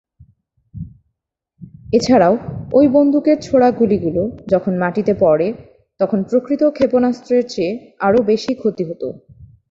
[1.93, 2.33] এছাড়াও,
[2.73, 5.47] ওই বন্দুকের ছোঁড়া গুলি গুলো যখন মাটিতে পড়ে
[5.99, 7.73] তখন প্রকৃত ক্ষেপণাস্ত্রের চেয়ে
[7.99, 9.03] আরও বেশি ক্ষতি হত।